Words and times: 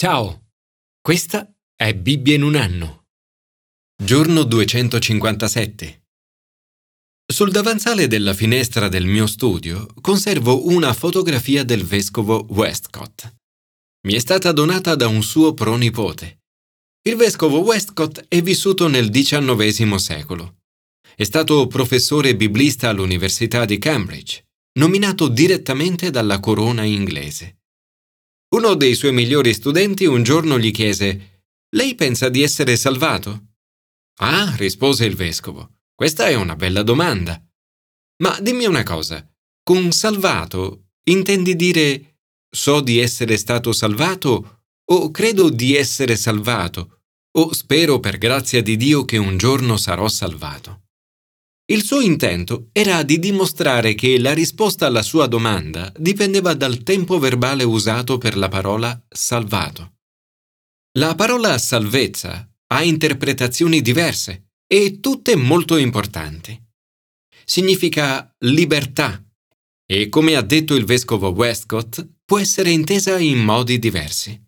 Ciao, 0.00 0.52
questa 1.00 1.52
è 1.74 1.92
Bibbia 1.92 2.36
in 2.36 2.44
un 2.44 2.54
anno. 2.54 3.06
Giorno 4.00 4.44
257. 4.44 6.04
Sul 7.26 7.50
davanzale 7.50 8.06
della 8.06 8.32
finestra 8.32 8.86
del 8.86 9.06
mio 9.06 9.26
studio 9.26 9.88
conservo 10.00 10.68
una 10.68 10.92
fotografia 10.92 11.64
del 11.64 11.82
vescovo 11.82 12.46
Westcott. 12.50 13.28
Mi 14.06 14.14
è 14.14 14.20
stata 14.20 14.52
donata 14.52 14.94
da 14.94 15.08
un 15.08 15.24
suo 15.24 15.52
pronipote. 15.52 16.42
Il 17.02 17.16
vescovo 17.16 17.58
Westcott 17.62 18.26
è 18.28 18.40
vissuto 18.40 18.86
nel 18.86 19.10
XIX 19.10 19.96
secolo. 19.96 20.58
È 21.16 21.24
stato 21.24 21.66
professore 21.66 22.36
biblista 22.36 22.88
all'Università 22.88 23.64
di 23.64 23.78
Cambridge, 23.78 24.44
nominato 24.78 25.26
direttamente 25.26 26.10
dalla 26.10 26.38
corona 26.38 26.84
inglese. 26.84 27.57
Uno 28.50 28.74
dei 28.74 28.94
suoi 28.94 29.12
migliori 29.12 29.52
studenti 29.52 30.06
un 30.06 30.22
giorno 30.22 30.58
gli 30.58 30.70
chiese 30.70 31.44
Lei 31.76 31.94
pensa 31.94 32.30
di 32.30 32.42
essere 32.42 32.76
salvato? 32.76 33.56
Ah, 34.20 34.54
rispose 34.56 35.04
il 35.04 35.14
vescovo, 35.14 35.80
questa 35.94 36.28
è 36.28 36.34
una 36.34 36.56
bella 36.56 36.82
domanda. 36.82 37.38
Ma 38.22 38.40
dimmi 38.40 38.64
una 38.64 38.84
cosa, 38.84 39.22
con 39.62 39.92
salvato 39.92 40.92
intendi 41.10 41.56
dire 41.56 42.20
so 42.50 42.80
di 42.80 42.98
essere 42.98 43.36
stato 43.36 43.72
salvato 43.72 44.62
o 44.92 45.10
credo 45.10 45.50
di 45.50 45.76
essere 45.76 46.16
salvato 46.16 47.02
o 47.36 47.52
spero 47.52 48.00
per 48.00 48.16
grazia 48.16 48.62
di 48.62 48.78
Dio 48.78 49.04
che 49.04 49.18
un 49.18 49.36
giorno 49.36 49.76
sarò 49.76 50.08
salvato? 50.08 50.87
Il 51.70 51.84
suo 51.84 52.00
intento 52.00 52.70
era 52.72 53.02
di 53.02 53.18
dimostrare 53.18 53.94
che 53.94 54.18
la 54.18 54.32
risposta 54.32 54.86
alla 54.86 55.02
sua 55.02 55.26
domanda 55.26 55.92
dipendeva 55.98 56.54
dal 56.54 56.82
tempo 56.82 57.18
verbale 57.18 57.62
usato 57.62 58.16
per 58.16 58.38
la 58.38 58.48
parola 58.48 59.04
salvato. 59.06 59.96
La 60.98 61.14
parola 61.14 61.58
salvezza 61.58 62.50
ha 62.68 62.82
interpretazioni 62.82 63.82
diverse 63.82 64.52
e 64.66 65.00
tutte 65.00 65.36
molto 65.36 65.76
importanti. 65.76 66.58
Significa 67.44 68.34
libertà 68.38 69.22
e, 69.84 70.08
come 70.08 70.36
ha 70.36 70.42
detto 70.42 70.74
il 70.74 70.86
vescovo 70.86 71.28
Westcott, 71.28 72.02
può 72.24 72.38
essere 72.38 72.70
intesa 72.70 73.18
in 73.18 73.40
modi 73.40 73.78
diversi. 73.78 74.42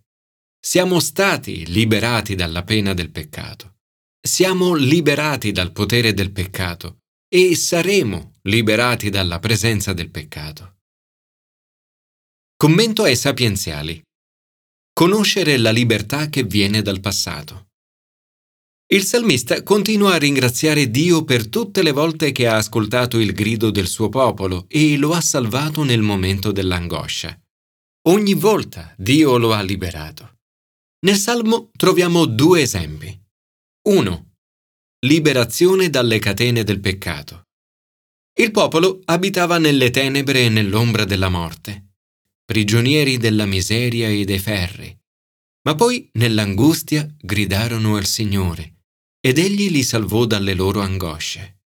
Siamo 0.59 1.01
stati 1.01 1.67
liberati 1.67 2.35
dalla 2.35 2.63
pena 2.63 2.95
del 2.95 3.11
peccato. 3.11 3.75
Siamo 4.19 4.75
liberati 4.75 5.53
dal 5.53 5.73
potere 5.73 6.15
del 6.15 6.33
peccato 6.33 7.00
e 7.33 7.55
saremo 7.55 8.33
liberati 8.43 9.09
dalla 9.09 9.39
presenza 9.39 9.93
del 9.93 10.11
peccato. 10.11 10.79
Commento 12.57 13.05
ai 13.05 13.15
sapienziali. 13.15 14.03
Conoscere 14.93 15.57
la 15.57 15.71
libertà 15.71 16.29
che 16.29 16.43
viene 16.43 16.83
dal 16.83 16.99
passato. 16.99 17.69
Il 18.93 19.05
salmista 19.05 19.63
continua 19.63 20.15
a 20.15 20.19
ringraziare 20.19 20.91
Dio 20.91 21.23
per 21.23 21.49
tutte 21.49 21.85
le 21.85 21.93
volte 21.93 22.33
che 22.33 22.49
ha 22.49 22.57
ascoltato 22.57 23.21
il 23.21 23.33
grido 23.33 23.71
del 23.71 23.87
suo 23.87 24.09
popolo 24.09 24.65
e 24.67 24.97
lo 24.97 25.13
ha 25.13 25.21
salvato 25.21 25.85
nel 25.85 26.03
momento 26.03 26.51
dell'angoscia. 26.51 27.41
Ogni 28.09 28.35
volta 28.35 28.93
Dio 28.99 29.39
lo 29.39 29.53
ha 29.53 29.63
liberato. 29.63 30.39
Nel 31.07 31.17
Salmo 31.17 31.71
troviamo 31.77 32.27
due 32.27 32.63
esempi. 32.63 33.17
1 33.89 34.30
liberazione 35.07 35.89
dalle 35.89 36.19
catene 36.19 36.63
del 36.63 36.79
peccato. 36.79 37.49
Il 38.39 38.51
popolo 38.51 39.01
abitava 39.07 39.59
nelle 39.59 39.91
tenebre 39.91 40.45
e 40.45 40.49
nell'ombra 40.51 41.05
della 41.05 41.31
morte, 41.31 41.95
prigionieri 42.45 43.17
della 43.17 43.47
miseria 43.47 44.09
e 44.09 44.25
dei 44.25 44.39
ferri, 44.39 44.95
ma 45.63 45.75
poi 45.75 46.09
nell'angustia 46.15 47.09
gridarono 47.19 47.97
al 47.97 48.05
Signore 48.05 48.75
ed 49.21 49.39
egli 49.39 49.71
li 49.71 49.83
salvò 49.83 50.27
dalle 50.27 50.55
loro 50.55 50.81
angosce. 50.81 51.61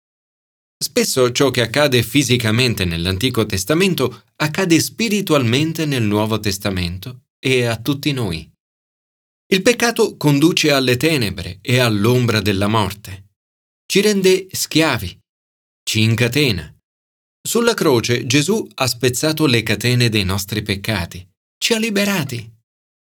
Spesso 0.77 1.31
ciò 1.31 1.52
che 1.52 1.61
accade 1.61 2.03
fisicamente 2.03 2.83
nell'Antico 2.83 3.45
Testamento 3.45 4.23
accade 4.37 4.80
spiritualmente 4.80 5.86
nel 5.86 6.03
Nuovo 6.03 6.39
Testamento 6.39 7.27
e 7.39 7.65
a 7.65 7.77
tutti 7.77 8.11
noi. 8.11 8.51
Il 9.54 9.64
peccato 9.64 10.16
conduce 10.16 10.72
alle 10.72 10.95
tenebre 10.95 11.60
e 11.62 11.80
all'ombra 11.80 12.39
della 12.39 12.67
morte. 12.67 13.32
Ci 13.86 14.00
rende 14.00 14.48
schiavi, 14.50 15.20
ci 15.84 16.04
incatena. 16.04 16.73
Sulla 17.45 17.73
croce 17.73 18.26
Gesù 18.26 18.66
ha 18.76 18.88
spezzato 18.88 19.45
le 19.45 19.62
catene 19.62 20.08
dei 20.08 20.23
nostri 20.23 20.62
peccati, 20.62 21.30
ci 21.58 21.73
ha 21.73 21.80
liberati. 21.80 22.50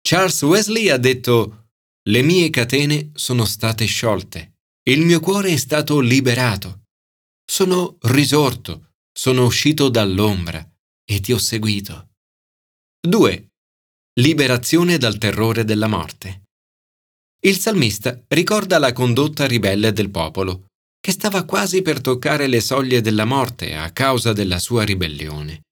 Charles 0.01 0.43
Wesley 0.43 0.89
ha 0.89 0.97
detto, 0.97 1.69
le 2.09 2.23
mie 2.23 2.51
catene 2.51 3.13
sono 3.15 3.45
state 3.45 3.85
sciolte, 3.85 4.55
il 4.89 5.03
mio 5.03 5.21
cuore 5.21 5.53
è 5.53 5.57
stato 5.57 6.01
liberato. 6.01 6.87
Sono 7.49 7.99
risorto, 8.01 8.95
sono 9.17 9.45
uscito 9.45 9.89
dall'ombra 9.89 10.69
e 11.05 11.21
ti 11.21 11.33
ho 11.33 11.39
seguito. 11.39 12.09
2 13.01 13.52
liberazione 14.21 14.99
dal 14.99 15.17
terrore 15.17 15.65
della 15.65 15.87
morte. 15.87 16.43
Il 17.45 17.57
salmista 17.59 18.23
ricorda 18.29 18.79
la 18.79 18.93
condotta 18.93 19.47
ribelle 19.47 19.93
del 19.93 20.11
popolo, 20.11 20.67
che 21.01 21.13
stava 21.13 21.45
quasi 21.45 21.81
per 21.81 22.01
toccare 22.01 22.47
le 22.47 22.61
soglie 22.61 23.01
della 23.01 23.25
morte 23.25 23.75
a 23.75 23.91
causa 23.91 24.33
della 24.33 24.59
sua 24.59 24.85
ribellione. 24.85 25.63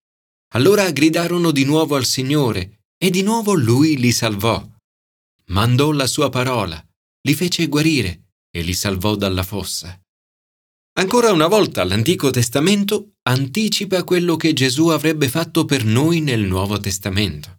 Allora 0.55 0.91
gridarono 0.91 1.51
di 1.51 1.65
nuovo 1.65 1.97
al 1.97 2.06
Signore 2.06 2.81
e 2.97 3.11
di 3.11 3.23
nuovo 3.23 3.53
lui 3.53 3.99
li 3.99 4.11
salvò. 4.11 4.67
Mandò 5.49 5.93
la 5.93 6.07
sua 6.07 6.31
parola, 6.31 6.83
li 7.22 7.34
fece 7.34 7.67
guarire 7.67 8.31
e 8.51 8.62
li 8.62 8.75
salvò 8.75 9.17
dalla 9.17 9.43
fossa. 9.43 10.01
Ancora 10.99 11.31
una 11.31 11.47
volta 11.47 11.84
l'Antico 11.84 12.31
Testamento 12.31 13.12
anticipa 13.28 14.03
quello 14.03 14.37
che 14.37 14.55
Gesù 14.55 14.89
avrebbe 14.89 15.28
fatto 15.28 15.67
per 15.67 15.84
noi 15.84 16.21
nel 16.21 16.41
Nuovo 16.41 16.81
Testamento. 16.81 17.59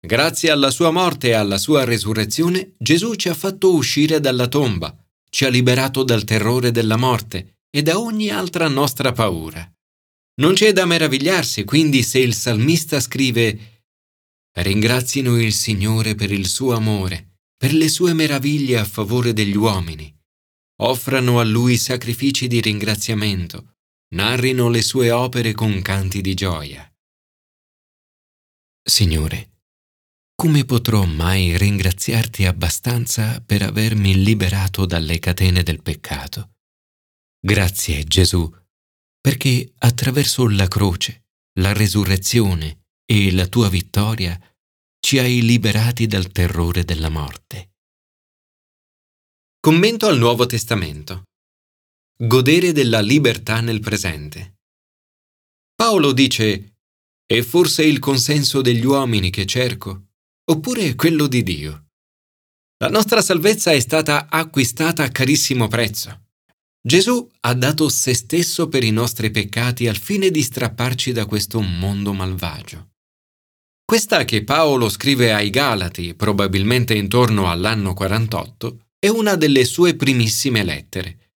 Grazie 0.00 0.50
alla 0.50 0.70
sua 0.70 0.90
morte 0.90 1.28
e 1.28 1.32
alla 1.32 1.58
sua 1.58 1.84
resurrezione, 1.84 2.74
Gesù 2.78 3.14
ci 3.14 3.28
ha 3.28 3.34
fatto 3.34 3.74
uscire 3.74 4.18
dalla 4.18 4.48
tomba, 4.48 4.96
ci 5.28 5.44
ha 5.44 5.48
liberato 5.48 6.02
dal 6.02 6.24
terrore 6.24 6.70
della 6.70 6.96
morte 6.96 7.58
e 7.70 7.82
da 7.82 7.98
ogni 7.98 8.30
altra 8.30 8.66
nostra 8.68 9.12
paura. 9.12 9.70
Non 10.40 10.54
c'è 10.54 10.72
da 10.72 10.86
meravigliarsi 10.86 11.64
quindi 11.64 12.02
se 12.02 12.18
il 12.18 12.34
salmista 12.34 12.98
scrive 12.98 13.82
Ringrazino 14.52 15.38
il 15.38 15.52
Signore 15.52 16.14
per 16.14 16.32
il 16.32 16.48
suo 16.48 16.74
amore, 16.74 17.38
per 17.56 17.72
le 17.72 17.88
sue 17.88 18.14
meraviglie 18.14 18.78
a 18.78 18.84
favore 18.84 19.32
degli 19.32 19.56
uomini. 19.56 20.12
Offrano 20.82 21.38
a 21.38 21.44
Lui 21.44 21.76
sacrifici 21.76 22.48
di 22.48 22.60
ringraziamento, 22.60 23.74
narrino 24.14 24.70
le 24.70 24.82
sue 24.82 25.10
opere 25.10 25.52
con 25.52 25.80
canti 25.82 26.20
di 26.22 26.34
gioia. 26.34 26.90
Signore, 28.82 29.49
come 30.40 30.64
potrò 30.64 31.04
mai 31.04 31.58
ringraziarti 31.58 32.46
abbastanza 32.46 33.42
per 33.42 33.60
avermi 33.60 34.22
liberato 34.24 34.86
dalle 34.86 35.18
catene 35.18 35.62
del 35.62 35.82
peccato? 35.82 36.54
Grazie 37.38 38.04
Gesù, 38.04 38.50
perché 39.20 39.70
attraverso 39.80 40.48
la 40.48 40.66
croce, 40.66 41.26
la 41.58 41.74
resurrezione 41.74 42.86
e 43.04 43.30
la 43.32 43.48
tua 43.48 43.68
vittoria 43.68 44.40
ci 44.98 45.18
hai 45.18 45.42
liberati 45.42 46.06
dal 46.06 46.32
terrore 46.32 46.84
della 46.84 47.10
morte. 47.10 47.74
Commento 49.60 50.06
al 50.06 50.16
Nuovo 50.16 50.46
Testamento. 50.46 51.24
Godere 52.16 52.72
della 52.72 53.02
libertà 53.02 53.60
nel 53.60 53.80
presente. 53.80 54.60
Paolo 55.74 56.12
dice, 56.12 56.76
è 57.26 57.42
forse 57.42 57.84
il 57.84 57.98
consenso 57.98 58.62
degli 58.62 58.86
uomini 58.86 59.28
che 59.28 59.44
cerco? 59.44 60.06
Oppure 60.50 60.96
quello 60.96 61.26
di 61.28 61.42
Dio. 61.42 61.84
La 62.78 62.88
nostra 62.88 63.22
salvezza 63.22 63.70
è 63.72 63.78
stata 63.78 64.26
acquistata 64.28 65.04
a 65.04 65.10
carissimo 65.10 65.68
prezzo. 65.68 66.28
Gesù 66.82 67.30
ha 67.40 67.54
dato 67.54 67.88
se 67.88 68.14
stesso 68.14 68.68
per 68.68 68.82
i 68.82 68.90
nostri 68.90 69.30
peccati 69.30 69.86
al 69.86 69.98
fine 69.98 70.30
di 70.30 70.42
strapparci 70.42 71.12
da 71.12 71.26
questo 71.26 71.60
mondo 71.60 72.12
malvagio. 72.12 72.88
Questa 73.84 74.24
che 74.24 74.44
Paolo 74.44 74.88
scrive 74.88 75.32
ai 75.32 75.50
Galati, 75.50 76.14
probabilmente 76.14 76.94
intorno 76.94 77.50
all'anno 77.50 77.92
48, 77.92 78.86
è 78.98 79.08
una 79.08 79.36
delle 79.36 79.64
sue 79.64 79.94
primissime 79.94 80.64
lettere. 80.64 81.32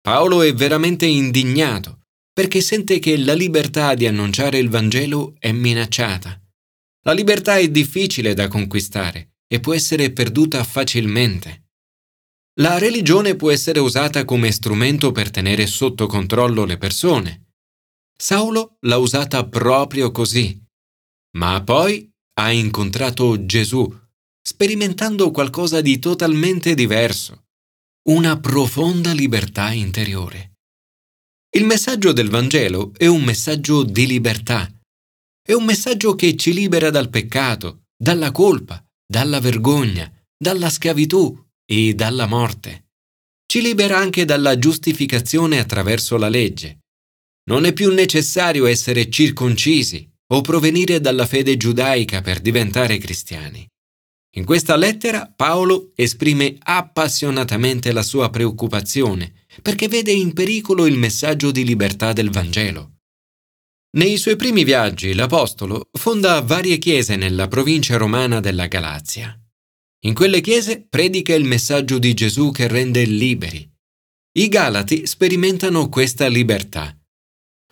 Paolo 0.00 0.42
è 0.42 0.52
veramente 0.52 1.06
indignato 1.06 2.00
perché 2.32 2.60
sente 2.60 2.98
che 2.98 3.16
la 3.16 3.34
libertà 3.34 3.94
di 3.94 4.06
annunciare 4.06 4.58
il 4.58 4.68
Vangelo 4.68 5.34
è 5.38 5.52
minacciata. 5.52 6.43
La 7.04 7.12
libertà 7.12 7.58
è 7.58 7.68
difficile 7.68 8.34
da 8.34 8.48
conquistare 8.48 9.36
e 9.46 9.60
può 9.60 9.74
essere 9.74 10.12
perduta 10.12 10.64
facilmente. 10.64 11.68
La 12.60 12.78
religione 12.78 13.36
può 13.36 13.50
essere 13.50 13.80
usata 13.80 14.24
come 14.24 14.50
strumento 14.52 15.12
per 15.12 15.30
tenere 15.30 15.66
sotto 15.66 16.06
controllo 16.06 16.64
le 16.64 16.78
persone. 16.78 17.52
Saulo 18.16 18.76
l'ha 18.80 18.96
usata 18.96 19.46
proprio 19.46 20.10
così, 20.12 20.62
ma 21.36 21.62
poi 21.62 22.10
ha 22.34 22.50
incontrato 22.52 23.44
Gesù 23.44 24.02
sperimentando 24.46 25.30
qualcosa 25.30 25.80
di 25.80 25.98
totalmente 25.98 26.74
diverso, 26.74 27.46
una 28.08 28.38
profonda 28.38 29.12
libertà 29.12 29.72
interiore. 29.72 30.58
Il 31.56 31.64
messaggio 31.64 32.12
del 32.12 32.28
Vangelo 32.28 32.92
è 32.94 33.06
un 33.06 33.24
messaggio 33.24 33.84
di 33.84 34.06
libertà, 34.06 34.70
è 35.46 35.52
un 35.52 35.64
messaggio 35.64 36.14
che 36.14 36.36
ci 36.36 36.54
libera 36.54 36.88
dal 36.88 37.10
peccato, 37.10 37.82
dalla 37.94 38.32
colpa, 38.32 38.82
dalla 39.06 39.40
vergogna, 39.40 40.10
dalla 40.34 40.70
schiavitù 40.70 41.38
e 41.66 41.92
dalla 41.92 42.24
morte. 42.26 42.86
Ci 43.46 43.60
libera 43.60 43.98
anche 43.98 44.24
dalla 44.24 44.58
giustificazione 44.58 45.58
attraverso 45.58 46.16
la 46.16 46.30
legge. 46.30 46.78
Non 47.50 47.66
è 47.66 47.74
più 47.74 47.92
necessario 47.92 48.64
essere 48.64 49.10
circoncisi 49.10 50.10
o 50.32 50.40
provenire 50.40 50.98
dalla 50.98 51.26
fede 51.26 51.58
giudaica 51.58 52.22
per 52.22 52.40
diventare 52.40 52.96
cristiani. 52.96 53.68
In 54.36 54.46
questa 54.46 54.76
lettera 54.76 55.30
Paolo 55.30 55.92
esprime 55.94 56.56
appassionatamente 56.58 57.92
la 57.92 58.02
sua 58.02 58.30
preoccupazione 58.30 59.44
perché 59.60 59.88
vede 59.88 60.10
in 60.10 60.32
pericolo 60.32 60.86
il 60.86 60.96
messaggio 60.96 61.50
di 61.50 61.64
libertà 61.64 62.14
del 62.14 62.30
Vangelo. 62.30 62.93
Nei 63.94 64.16
suoi 64.16 64.34
primi 64.34 64.64
viaggi 64.64 65.14
l'Apostolo 65.14 65.88
fonda 65.92 66.40
varie 66.40 66.78
chiese 66.78 67.14
nella 67.14 67.46
provincia 67.46 67.96
romana 67.96 68.40
della 68.40 68.66
Galazia. 68.66 69.38
In 70.06 70.14
quelle 70.14 70.40
chiese 70.40 70.84
predica 70.88 71.34
il 71.34 71.44
messaggio 71.44 71.98
di 71.98 72.12
Gesù 72.12 72.50
che 72.50 72.66
rende 72.66 73.04
liberi. 73.04 73.70
I 74.36 74.48
Galati 74.48 75.06
sperimentano 75.06 75.88
questa 75.88 76.26
libertà 76.26 76.96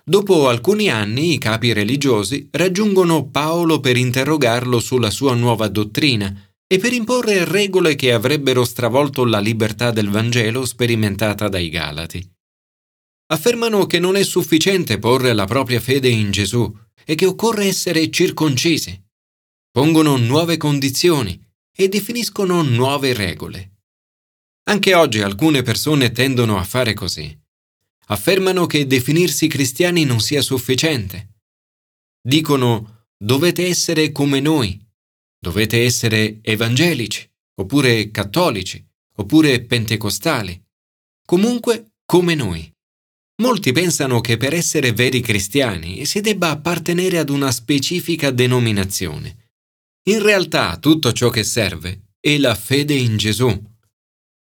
Dopo 0.04 0.48
alcuni 0.48 0.88
anni 0.88 1.34
i 1.34 1.38
capi 1.38 1.72
religiosi 1.72 2.48
raggiungono 2.50 3.28
Paolo 3.28 3.80
per 3.80 3.96
interrogarlo 3.96 4.80
sulla 4.80 5.10
sua 5.10 5.34
nuova 5.34 5.68
dottrina 5.68 6.32
e 6.66 6.78
per 6.78 6.92
imporre 6.92 7.44
regole 7.44 7.94
che 7.96 8.12
avrebbero 8.12 8.64
stravolto 8.64 9.24
la 9.24 9.38
libertà 9.38 9.90
del 9.90 10.08
Vangelo 10.08 10.64
sperimentata 10.64 11.48
dai 11.48 11.68
Galati. 11.68 12.31
Affermano 13.32 13.86
che 13.86 13.98
non 13.98 14.16
è 14.16 14.22
sufficiente 14.22 14.98
porre 14.98 15.32
la 15.32 15.46
propria 15.46 15.80
fede 15.80 16.08
in 16.08 16.30
Gesù 16.30 16.72
e 17.04 17.14
che 17.14 17.26
occorre 17.26 17.64
essere 17.64 18.10
circoncisi. 18.10 19.02
Pongono 19.70 20.16
nuove 20.16 20.56
condizioni 20.56 21.42
e 21.74 21.88
definiscono 21.88 22.62
nuove 22.62 23.14
regole. 23.14 23.70
Anche 24.64 24.94
oggi 24.94 25.20
alcune 25.22 25.62
persone 25.62 26.12
tendono 26.12 26.58
a 26.58 26.64
fare 26.64 26.94
così 26.94 27.40
affermano 28.12 28.66
che 28.66 28.86
definirsi 28.86 29.46
cristiani 29.46 30.04
non 30.04 30.20
sia 30.20 30.42
sufficiente. 30.42 31.40
Dicono 32.20 33.06
dovete 33.16 33.66
essere 33.66 34.12
come 34.12 34.40
noi, 34.40 34.78
dovete 35.38 35.82
essere 35.82 36.38
evangelici, 36.42 37.28
oppure 37.54 38.10
cattolici, 38.10 38.84
oppure 39.16 39.64
pentecostali, 39.64 40.62
comunque 41.24 41.92
come 42.04 42.34
noi. 42.34 42.71
Molti 43.42 43.72
pensano 43.72 44.20
che 44.20 44.36
per 44.36 44.54
essere 44.54 44.92
veri 44.92 45.20
cristiani 45.20 46.06
si 46.06 46.20
debba 46.20 46.50
appartenere 46.50 47.18
ad 47.18 47.28
una 47.28 47.50
specifica 47.50 48.30
denominazione. 48.30 49.50
In 50.08 50.22
realtà 50.22 50.76
tutto 50.78 51.12
ciò 51.12 51.28
che 51.28 51.42
serve 51.42 52.12
è 52.20 52.38
la 52.38 52.54
fede 52.54 52.94
in 52.94 53.16
Gesù 53.16 53.70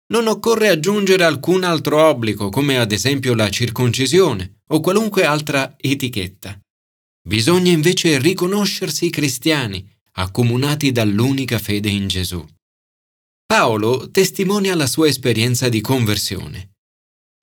non 0.08 0.28
occorre 0.28 0.68
aggiungere 0.68 1.24
alcun 1.24 1.64
altro 1.64 2.00
obbligo, 2.04 2.48
come 2.48 2.78
ad 2.78 2.92
esempio 2.92 3.34
la 3.34 3.50
circoncisione 3.50 4.60
o 4.68 4.78
qualunque 4.78 5.24
altra 5.24 5.74
etichetta. 5.76 6.60
Bisogna 7.26 7.72
invece 7.72 8.18
riconoscersi 8.18 9.10
cristiani, 9.10 9.84
accomunati 10.12 10.92
dall'unica 10.92 11.58
fede 11.58 11.88
in 11.88 12.06
Gesù. 12.06 12.44
Paolo 13.44 14.08
testimonia 14.12 14.76
la 14.76 14.86
sua 14.86 15.08
esperienza 15.08 15.68
di 15.68 15.80
conversione. 15.80 16.75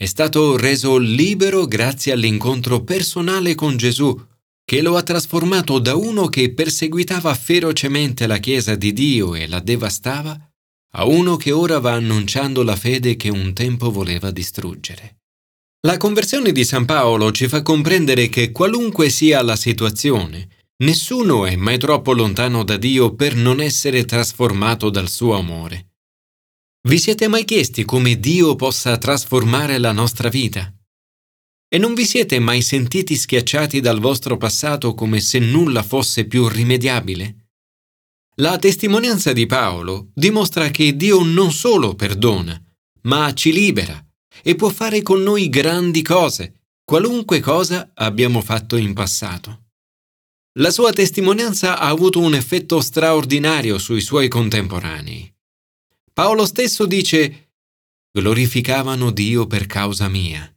È 0.04 0.06
stato 0.06 0.58
reso 0.58 0.98
libero 0.98 1.66
grazie 1.66 2.12
all'incontro 2.12 2.84
personale 2.84 3.56
con 3.56 3.78
Gesù, 3.78 4.14
che 4.66 4.82
lo 4.82 4.98
ha 4.98 5.02
trasformato 5.02 5.80
da 5.80 5.96
uno 5.96 6.28
che 6.28 6.54
perseguitava 6.54 7.34
ferocemente 7.34 8.28
la 8.28 8.38
Chiesa 8.40 8.76
di 8.76 8.92
Dio 8.92 9.34
e 9.34 9.48
la 9.48 9.62
devastava 9.62 10.38
a 10.96 11.06
uno 11.06 11.38
che 11.38 11.54
ora 11.54 11.80
va 11.80 11.94
annunciando 11.94 12.64
la 12.64 12.76
fede 12.76 13.16
che 13.16 13.30
un 13.30 13.54
tempo 13.54 13.92
voleva 13.92 14.30
distruggere. 14.30 15.20
La 15.88 15.96
conversione 15.96 16.52
di 16.52 16.66
San 16.66 16.84
Paolo 16.84 17.32
ci 17.32 17.48
fa 17.48 17.62
comprendere 17.62 18.28
che 18.28 18.52
qualunque 18.52 19.08
sia 19.10 19.42
la 19.42 19.56
situazione, 19.56 20.50
nessuno 20.84 21.46
è 21.46 21.56
mai 21.56 21.78
troppo 21.78 22.12
lontano 22.12 22.66
da 22.66 22.76
Dio 22.76 23.16
per 23.16 23.38
non 23.38 23.62
essere 23.62 24.04
trasformato 24.04 24.90
dal 24.90 25.08
suo 25.08 25.38
amore. 25.38 25.93
Vi 26.86 27.00
siete 27.00 27.30
mai 27.30 27.46
chiesti 27.46 27.86
come 27.86 28.20
Dio 28.20 28.58
possa 28.58 28.98
trasformare 28.98 29.78
la 29.78 29.94
nostra 29.94 30.28
vita? 30.28 30.70
E 31.70 31.78
non 31.78 31.94
vi 31.94 32.04
siete 32.04 32.40
mai 32.40 32.62
sentiti 32.62 33.16
schiacciati 33.16 33.80
dal 33.80 34.02
vostro 34.02 34.36
passato 34.36 34.94
come 34.94 35.22
se 35.22 35.40
nulla 35.40 35.82
fosse 35.82 36.26
più 36.26 36.46
rimediabile? 36.50 37.52
La 38.36 38.58
testimonianza 38.58 39.32
di 39.32 39.46
Paolo 39.46 40.10
dimostra 40.14 40.72
che 40.72 40.94
Dio 40.98 41.24
non 41.24 41.54
solo 41.54 41.96
perdona, 41.96 42.62
ma 43.04 43.34
ci 43.34 43.54
libera 43.54 44.06
e 44.44 44.56
può 44.56 44.68
fare 44.68 45.02
con 45.02 45.24
noi 45.24 45.48
grandi 45.48 46.02
cose, 46.02 46.66
qualunque 46.84 47.40
cosa 47.40 47.92
abbiamo 47.94 48.42
fatto 48.42 48.76
in 48.76 48.92
passato. 48.94 49.68
La 50.60 50.70
sua 50.70 50.92
testimonianza 50.92 51.80
ha 51.80 51.88
avuto 51.88 52.20
un 52.20 52.36
effetto 52.36 52.82
straordinario 52.82 53.78
sui 53.78 54.02
suoi 54.02 54.28
contemporanei. 54.28 55.33
Paolo 56.14 56.46
stesso 56.46 56.86
dice 56.86 57.54
glorificavano 58.12 59.10
Dio 59.10 59.48
per 59.48 59.66
causa 59.66 60.08
mia. 60.08 60.48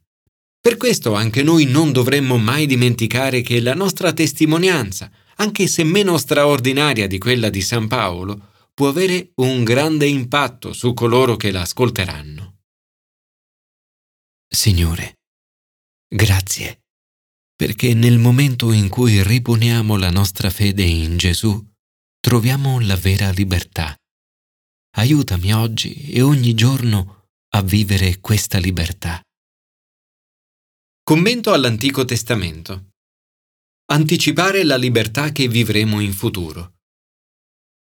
Per 0.59 0.77
questo 0.77 1.15
anche 1.15 1.41
noi 1.41 1.65
non 1.65 1.91
dovremmo 1.91 2.37
mai 2.37 2.67
dimenticare 2.67 3.41
che 3.41 3.59
la 3.59 3.73
nostra 3.73 4.13
testimonianza, 4.13 5.11
anche 5.37 5.65
se 5.65 5.83
meno 5.83 6.17
straordinaria 6.19 7.07
di 7.07 7.17
quella 7.17 7.49
di 7.49 7.61
San 7.61 7.87
Paolo, 7.87 8.51
può 8.73 8.89
avere 8.89 9.31
un 9.35 9.63
grande 9.63 10.05
impatto 10.05 10.73
su 10.73 10.93
coloro 10.93 11.35
che 11.35 11.49
la 11.51 11.61
ascolteranno. 11.61 12.57
Signore, 14.47 15.21
grazie, 16.07 16.83
perché 17.55 17.95
nel 17.95 18.19
momento 18.19 18.71
in 18.71 18.89
cui 18.89 19.23
riponiamo 19.23 19.97
la 19.97 20.11
nostra 20.11 20.51
fede 20.51 20.83
in 20.83 21.17
Gesù, 21.17 21.65
troviamo 22.19 22.79
la 22.79 22.95
vera 22.95 23.31
libertà. 23.31 23.95
Aiutami 24.97 25.53
oggi 25.53 26.09
e 26.09 26.21
ogni 26.21 26.55
giorno 26.55 27.27
a 27.53 27.61
vivere 27.61 28.19
questa 28.19 28.57
libertà. 28.57 29.21
Commento 31.03 31.53
all'Antico 31.53 32.03
Testamento 32.03 32.93
anticipare 33.89 34.63
la 34.63 34.75
libertà 34.75 35.31
che 35.31 35.47
vivremo 35.47 35.99
in 35.99 36.13
futuro. 36.13 36.79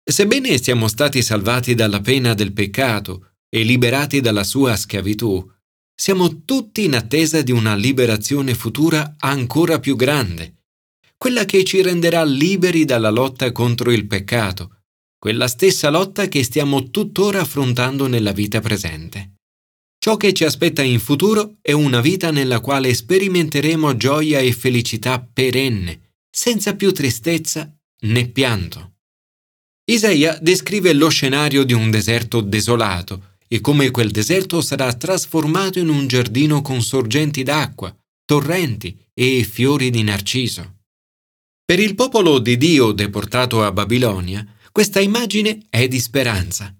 Sebbene 0.03 0.61
siamo 0.61 0.89
stati 0.89 1.23
salvati 1.23 1.75
dalla 1.75 2.01
pena 2.01 2.35
del 2.35 2.53
peccato 2.53 3.35
e 3.49 3.63
liberati 3.63 4.21
dalla 4.21 4.45
sua 4.45 4.77
schiavitù, 4.77 5.49
siamo 5.95 6.43
tutti 6.45 6.85
in 6.85 6.97
attesa 6.97 7.41
di 7.41 7.53
una 7.53 7.77
liberazione 7.77 8.55
futura 8.55 9.15
ancora 9.19 9.79
più 9.79 9.95
grande, 9.95 10.65
quella 11.17 11.45
che 11.45 11.63
ci 11.65 11.81
renderà 11.83 12.25
liberi 12.25 12.85
dalla 12.85 13.11
lotta 13.11 13.51
contro 13.53 13.93
il 13.93 14.07
peccato, 14.07 14.75
quella 15.19 15.49
stessa 15.49 15.91
lotta 15.91 16.29
che 16.29 16.43
stiamo 16.43 16.91
tuttora 16.91 17.41
affrontando 17.41 18.07
nella 18.07 18.33
vita 18.33 18.61
presente. 18.61 19.35
Ciò 19.99 20.17
che 20.17 20.33
ci 20.33 20.45
aspetta 20.45 20.83
in 20.83 21.01
futuro 21.01 21.57
è 21.61 21.73
una 21.73 22.01
vita 22.01 22.31
nella 22.31 22.61
quale 22.61 22.95
sperimenteremo 22.95 23.97
gioia 23.97 24.39
e 24.39 24.53
felicità 24.53 25.21
perenne, 25.21 26.13
senza 26.31 26.77
più 26.77 26.93
tristezza 26.93 27.75
né 28.03 28.29
pianto. 28.29 28.93
Isaia 29.89 30.39
descrive 30.41 30.93
lo 30.93 31.09
scenario 31.09 31.65
di 31.65 31.73
un 31.73 31.91
deserto 31.91 32.41
desolato 32.41 33.35
e 33.49 33.61
come 33.61 33.91
quel 33.91 34.11
deserto 34.11 34.61
sarà 34.61 34.93
trasformato 34.93 35.79
in 35.79 35.89
un 35.89 36.07
giardino 36.07 36.61
con 36.63 36.83
sorgenti 36.83 37.43
d'acqua, 37.43 37.97
torrenti 38.25 38.97
e 39.15 39.45
fiori 39.45 39.91
di 39.91 40.03
narciso. 40.03 40.75
Per 41.65 41.81
il 41.81 41.95
popolo 41.95 42.39
di 42.39 42.57
Dio 42.57 42.93
deportato 42.93 43.65
a 43.65 43.73
Babilonia, 43.73 44.47
questa 44.76 45.00
immagine 45.00 45.64
è 45.71 45.88
di 45.88 45.99
speranza 45.99 46.71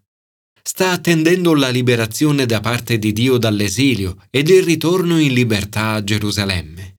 sta 0.62 0.90
attendendo 0.90 1.54
la 1.54 1.70
liberazione 1.70 2.44
da 2.44 2.60
parte 2.60 2.98
di 2.98 3.10
Dio 3.10 3.38
dall'esilio 3.38 4.18
ed 4.28 4.50
il 4.50 4.62
ritorno 4.62 5.18
in 5.18 5.32
libertà 5.32 5.92
a 5.92 6.04
Gerusalemme. 6.04 6.96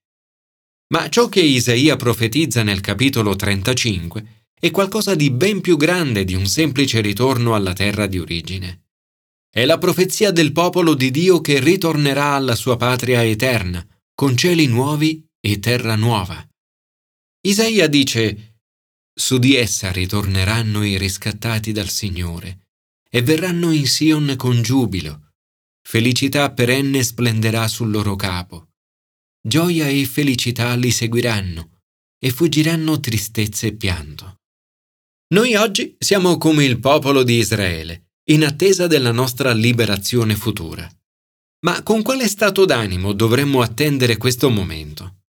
Ma 0.91 1.07
ciò 1.09 1.29
che 1.29 1.41
Isaia 1.41 1.97
profetizza 1.97 2.63
nel 2.63 2.81
capitolo 2.81 3.35
35 3.35 4.45
è 4.59 4.71
qualcosa 4.71 5.13
di 5.13 5.29
ben 5.29 5.61
più 5.61 5.77
grande 5.77 6.23
di 6.23 6.33
un 6.33 6.47
semplice 6.47 6.99
ritorno 6.99 7.53
alla 7.53 7.73
terra 7.73 8.07
di 8.07 8.17
origine. 8.17 8.85
È 9.51 9.65
la 9.65 9.77
profezia 9.77 10.31
del 10.31 10.51
popolo 10.51 10.95
di 10.95 11.11
Dio 11.11 11.41
che 11.41 11.59
ritornerà 11.59 12.31
alla 12.31 12.55
sua 12.55 12.75
patria 12.75 13.23
eterna, 13.23 13.85
con 14.15 14.35
cieli 14.35 14.65
nuovi 14.65 15.23
e 15.39 15.59
terra 15.59 15.95
nuova. 15.95 16.43
Isaia 17.41 17.85
dice 17.85 18.56
Su 19.19 19.39
di 19.39 19.55
essa 19.55 19.91
ritorneranno 19.91 20.83
i 20.83 20.95
riscattati 20.95 21.71
dal 21.71 21.89
Signore 21.89 22.67
e 23.09 23.23
verranno 23.23 23.71
in 23.71 23.87
Sion 23.87 24.35
con 24.37 24.61
giubilo. 24.61 25.31
Felicità 25.81 26.51
perenne 26.51 27.01
splenderà 27.01 27.67
sul 27.67 27.89
loro 27.89 28.15
capo. 28.15 28.73
Gioia 29.41 29.87
e 29.87 30.05
felicità 30.05 30.75
li 30.75 30.91
seguiranno 30.91 31.79
e 32.19 32.29
fuggiranno 32.29 32.99
tristezza 32.99 33.65
e 33.65 33.75
pianto. 33.75 34.41
Noi 35.33 35.55
oggi 35.55 35.95
siamo 35.97 36.37
come 36.37 36.65
il 36.65 36.79
popolo 36.79 37.23
di 37.23 37.37
Israele, 37.37 38.11
in 38.29 38.45
attesa 38.45 38.85
della 38.85 39.11
nostra 39.11 39.51
liberazione 39.51 40.35
futura. 40.35 40.87
Ma 41.65 41.81
con 41.81 42.03
quale 42.03 42.27
stato 42.27 42.65
d'animo 42.65 43.13
dovremmo 43.13 43.61
attendere 43.61 44.17
questo 44.17 44.51
momento? 44.51 45.23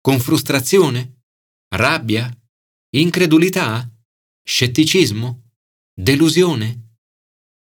Con 0.00 0.18
frustrazione? 0.18 1.20
Rabbia? 1.68 2.28
Incredulità? 2.94 3.90
Scetticismo? 4.44 5.52
Delusione? 5.94 6.96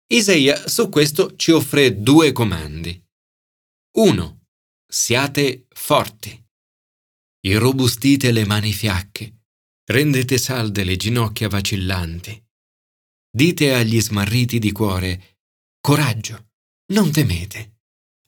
Isaia 0.06 0.68
su 0.68 0.88
questo 0.88 1.35
ci 1.35 1.50
offre 1.50 2.00
due 2.00 2.30
comandi. 2.30 3.04
1. 3.97 4.45
Siate 4.87 5.66
forti. 5.71 6.30
Irrobustite 7.40 8.30
le 8.30 8.47
mani 8.47 8.73
fiacche, 8.73 9.47
rendete 9.87 10.38
salde 10.38 10.85
le 10.85 10.95
ginocchia 10.95 11.49
vacillanti. 11.49 12.40
Dite 13.28 13.75
agli 13.75 14.00
smarriti 14.00 14.61
di 14.61 14.71
cuore, 14.71 15.40
coraggio, 15.80 16.50
non 16.92 17.11
temete. 17.11 17.80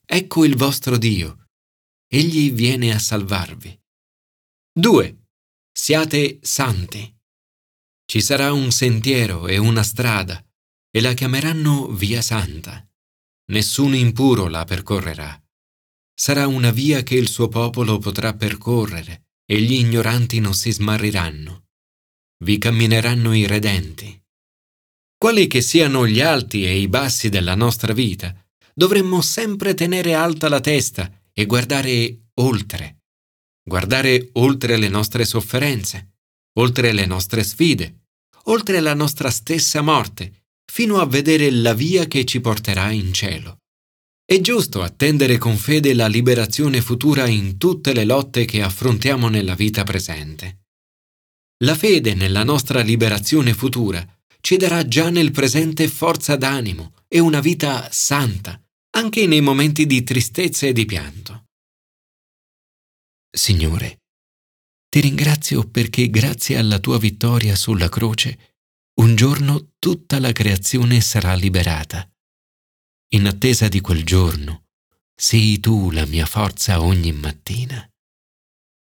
Ecco 0.05 0.43
il 0.43 0.57
vostro 0.57 0.97
Dio. 0.97 1.47
Egli 2.11 2.51
viene 2.51 2.93
a 2.93 2.99
salvarvi. 2.99 3.79
2. 4.73 5.18
Siate 5.81 6.39
santi. 6.41 7.09
Ci 8.05 8.19
sarà 8.19 8.51
un 8.51 8.69
sentiero 8.69 9.47
e 9.47 9.57
una 9.57 9.81
strada, 9.81 10.45
e 10.91 10.99
la 10.99 11.13
chiameranno 11.13 11.87
via 11.87 12.21
santa. 12.21 12.85
Nessun 13.53 13.95
impuro 13.95 14.49
la 14.49 14.65
percorrerà. 14.65 15.41
Sarà 16.13 16.47
una 16.47 16.71
via 16.71 17.01
che 17.01 17.15
il 17.15 17.29
suo 17.29 17.47
popolo 17.47 17.97
potrà 17.97 18.33
percorrere, 18.33 19.29
e 19.45 19.61
gli 19.61 19.71
ignoranti 19.71 20.41
non 20.41 20.53
si 20.53 20.69
smarriranno. 20.69 21.69
Vi 22.43 22.57
cammineranno 22.57 23.33
i 23.33 23.47
redenti. 23.47 24.21
Quali 25.17 25.47
che 25.47 25.61
siano 25.61 26.05
gli 26.05 26.19
alti 26.19 26.65
e 26.65 26.77
i 26.77 26.89
bassi 26.89 27.29
della 27.29 27.55
nostra 27.55 27.93
vita, 27.93 28.35
dovremmo 28.73 29.21
sempre 29.21 29.73
tenere 29.75 30.13
alta 30.13 30.49
la 30.49 30.59
testa 30.59 31.09
e 31.31 31.45
guardare 31.45 32.31
oltre 32.41 32.98
guardare 33.69 34.31
oltre 34.33 34.75
le 34.75 34.89
nostre 34.89 35.23
sofferenze, 35.23 36.15
oltre 36.59 36.91
le 36.91 37.05
nostre 37.05 37.43
sfide, 37.43 38.07
oltre 38.45 38.81
la 38.81 38.93
nostra 38.93 39.29
stessa 39.29 39.81
morte, 39.81 40.47
fino 40.69 40.99
a 40.99 41.05
vedere 41.05 41.49
la 41.49 41.73
via 41.73 42.05
che 42.05 42.25
ci 42.25 42.41
porterà 42.41 42.91
in 42.91 43.13
cielo. 43.13 43.59
È 44.25 44.39
giusto 44.41 44.83
attendere 44.83 45.37
con 45.37 45.55
fede 45.55 45.93
la 45.93 46.07
liberazione 46.07 46.81
futura 46.81 47.27
in 47.27 47.57
tutte 47.57 47.93
le 47.93 48.03
lotte 48.03 48.45
che 48.45 48.61
affrontiamo 48.61 49.29
nella 49.29 49.55
vita 49.55 49.83
presente. 49.83 50.65
La 51.63 51.75
fede 51.75 52.13
nella 52.13 52.43
nostra 52.43 52.81
liberazione 52.81 53.53
futura 53.53 54.05
ci 54.41 54.57
darà 54.57 54.87
già 54.87 55.09
nel 55.09 55.31
presente 55.31 55.87
forza 55.87 56.35
d'animo 56.35 56.93
e 57.07 57.19
una 57.19 57.39
vita 57.39 57.89
santa, 57.91 58.61
anche 58.91 59.27
nei 59.27 59.41
momenti 59.41 59.85
di 59.85 60.03
tristezza 60.03 60.67
e 60.67 60.73
di 60.73 60.85
pianto. 60.85 61.48
Signore, 63.31 64.01
ti 64.89 65.01
ringrazio 65.01 65.67
perché 65.67 66.09
grazie 66.09 66.57
alla 66.57 66.79
tua 66.79 66.97
vittoria 66.97 67.55
sulla 67.55 67.89
croce, 67.89 68.55
un 68.99 69.15
giorno 69.15 69.73
tutta 69.79 70.19
la 70.19 70.31
creazione 70.31 70.99
sarà 70.99 71.35
liberata. 71.35 72.09
In 73.13 73.27
attesa 73.27 73.67
di 73.67 73.81
quel 73.81 74.03
giorno, 74.03 74.65
sii 75.15 75.59
tu 75.59 75.91
la 75.91 76.05
mia 76.05 76.25
forza 76.25 76.81
ogni 76.81 77.11
mattina. 77.11 77.88